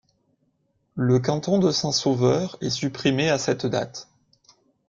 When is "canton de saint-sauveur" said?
1.19-2.57